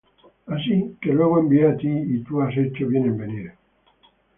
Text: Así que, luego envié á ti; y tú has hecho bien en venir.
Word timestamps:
Así 0.53 0.77
que, 1.01 1.15
luego 1.17 1.35
envié 1.41 1.63
á 1.71 1.73
ti; 1.81 1.93
y 2.13 2.15
tú 2.25 2.33
has 2.43 2.55
hecho 2.63 2.83
bien 2.91 3.03
en 3.11 3.17
venir. 3.23 3.47